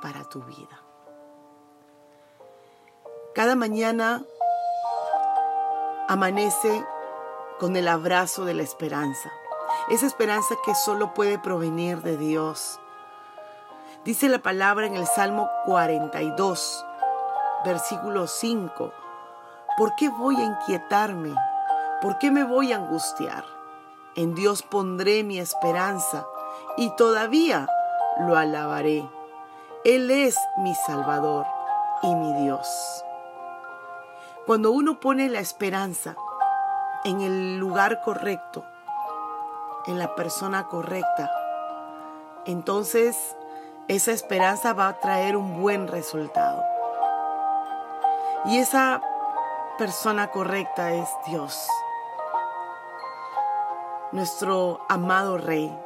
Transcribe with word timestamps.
para 0.00 0.24
tu 0.24 0.42
vida. 0.42 0.87
Cada 3.38 3.54
mañana 3.54 4.24
amanece 6.08 6.84
con 7.60 7.76
el 7.76 7.86
abrazo 7.86 8.44
de 8.44 8.52
la 8.52 8.64
esperanza. 8.64 9.30
Esa 9.90 10.06
esperanza 10.06 10.56
que 10.64 10.74
solo 10.74 11.14
puede 11.14 11.38
provenir 11.38 12.02
de 12.02 12.16
Dios. 12.16 12.80
Dice 14.04 14.28
la 14.28 14.40
palabra 14.40 14.86
en 14.86 14.96
el 14.96 15.06
Salmo 15.06 15.48
42, 15.66 16.84
versículo 17.64 18.26
5. 18.26 18.92
¿Por 19.76 19.94
qué 19.94 20.08
voy 20.08 20.34
a 20.34 20.44
inquietarme? 20.44 21.32
¿Por 22.02 22.18
qué 22.18 22.32
me 22.32 22.42
voy 22.42 22.72
a 22.72 22.78
angustiar? 22.78 23.44
En 24.16 24.34
Dios 24.34 24.64
pondré 24.64 25.22
mi 25.22 25.38
esperanza 25.38 26.26
y 26.76 26.90
todavía 26.96 27.68
lo 28.18 28.36
alabaré. 28.36 29.08
Él 29.84 30.10
es 30.10 30.36
mi 30.56 30.74
Salvador 30.74 31.46
y 32.02 32.12
mi 32.16 32.32
Dios. 32.42 33.04
Cuando 34.48 34.70
uno 34.70 34.98
pone 34.98 35.28
la 35.28 35.40
esperanza 35.40 36.16
en 37.04 37.20
el 37.20 37.58
lugar 37.58 38.00
correcto, 38.00 38.64
en 39.86 39.98
la 39.98 40.14
persona 40.14 40.68
correcta, 40.68 41.30
entonces 42.46 43.36
esa 43.88 44.12
esperanza 44.12 44.72
va 44.72 44.88
a 44.88 45.00
traer 45.00 45.36
un 45.36 45.60
buen 45.60 45.86
resultado. 45.86 46.64
Y 48.46 48.56
esa 48.56 49.02
persona 49.76 50.30
correcta 50.30 50.94
es 50.94 51.10
Dios, 51.26 51.68
nuestro 54.12 54.80
amado 54.88 55.36
Rey. 55.36 55.78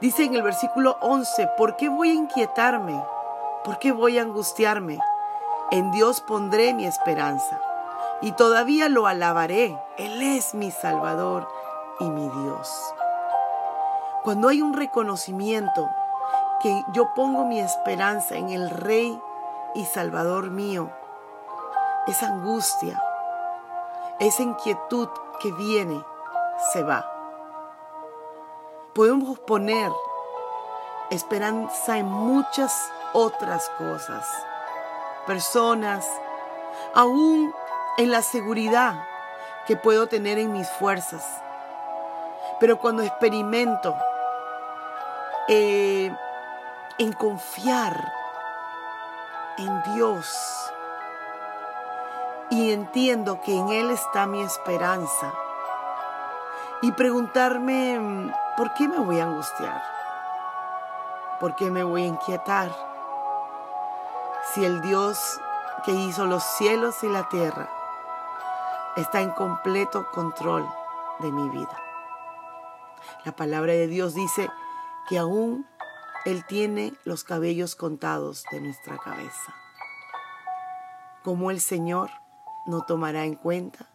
Dice 0.00 0.24
en 0.24 0.34
el 0.34 0.42
versículo 0.42 0.96
11, 1.02 1.50
¿por 1.58 1.76
qué 1.76 1.90
voy 1.90 2.08
a 2.08 2.14
inquietarme? 2.14 3.04
¿Por 3.64 3.78
qué 3.78 3.92
voy 3.92 4.16
a 4.16 4.22
angustiarme? 4.22 4.98
En 5.72 5.90
Dios 5.90 6.20
pondré 6.20 6.74
mi 6.74 6.84
esperanza 6.84 7.58
y 8.20 8.32
todavía 8.32 8.90
lo 8.90 9.06
alabaré. 9.06 9.74
Él 9.96 10.20
es 10.20 10.52
mi 10.52 10.70
Salvador 10.70 11.48
y 11.98 12.10
mi 12.10 12.28
Dios. 12.28 12.94
Cuando 14.22 14.50
hay 14.50 14.60
un 14.60 14.74
reconocimiento 14.74 15.88
que 16.60 16.84
yo 16.92 17.14
pongo 17.14 17.46
mi 17.46 17.58
esperanza 17.58 18.34
en 18.34 18.50
el 18.50 18.68
Rey 18.68 19.18
y 19.74 19.86
Salvador 19.86 20.50
mío, 20.50 20.90
esa 22.06 22.26
angustia, 22.26 23.02
esa 24.20 24.42
inquietud 24.42 25.08
que 25.40 25.52
viene, 25.52 26.04
se 26.74 26.82
va. 26.82 27.10
Podemos 28.92 29.38
poner 29.38 29.90
esperanza 31.10 31.96
en 31.96 32.08
muchas 32.08 32.92
otras 33.14 33.70
cosas 33.78 34.28
personas, 35.26 36.08
aún 36.94 37.54
en 37.98 38.10
la 38.10 38.22
seguridad 38.22 39.04
que 39.66 39.76
puedo 39.76 40.06
tener 40.06 40.38
en 40.38 40.52
mis 40.52 40.68
fuerzas. 40.68 41.24
Pero 42.60 42.78
cuando 42.78 43.02
experimento 43.02 43.96
eh, 45.48 46.14
en 46.98 47.12
confiar 47.12 48.12
en 49.58 49.94
Dios 49.94 50.72
y 52.50 52.72
entiendo 52.72 53.40
que 53.40 53.56
en 53.56 53.68
Él 53.70 53.90
está 53.90 54.26
mi 54.26 54.42
esperanza 54.42 55.32
y 56.82 56.92
preguntarme, 56.92 58.32
¿por 58.56 58.74
qué 58.74 58.88
me 58.88 58.98
voy 58.98 59.20
a 59.20 59.24
angustiar? 59.24 59.82
¿Por 61.40 61.54
qué 61.56 61.70
me 61.70 61.82
voy 61.82 62.02
a 62.02 62.06
inquietar? 62.06 62.91
Si 64.52 64.64
el 64.64 64.80
Dios 64.82 65.40
que 65.84 65.92
hizo 65.92 66.26
los 66.26 66.42
cielos 66.42 67.02
y 67.02 67.08
la 67.08 67.28
tierra 67.28 67.68
está 68.96 69.20
en 69.20 69.30
completo 69.30 70.10
control 70.10 70.68
de 71.20 71.32
mi 71.32 71.48
vida. 71.48 71.82
La 73.24 73.32
palabra 73.32 73.72
de 73.72 73.86
Dios 73.86 74.14
dice 74.14 74.50
que 75.08 75.18
aún 75.18 75.66
Él 76.24 76.44
tiene 76.46 76.94
los 77.04 77.24
cabellos 77.24 77.74
contados 77.76 78.44
de 78.50 78.60
nuestra 78.60 78.98
cabeza. 78.98 79.54
Como 81.24 81.50
el 81.50 81.60
Señor 81.60 82.10
no 82.66 82.82
tomará 82.82 83.24
en 83.24 83.34
cuenta 83.34 83.88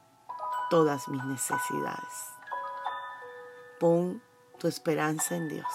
todas 0.69 1.07
mis 1.07 1.23
necesidades. 1.25 2.33
Pon 3.79 4.21
tu 4.57 4.67
esperanza 4.67 5.35
en 5.35 5.49
Dios. 5.49 5.67